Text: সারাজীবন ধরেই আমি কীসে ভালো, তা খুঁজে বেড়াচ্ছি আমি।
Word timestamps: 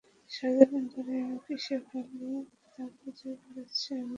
সারাজীবন 0.31 0.83
ধরেই 0.93 1.19
আমি 1.23 1.37
কীসে 1.45 1.75
ভালো, 1.87 2.29
তা 2.73 2.83
খুঁজে 2.97 3.29
বেড়াচ্ছি 3.41 3.89
আমি। 3.93 4.09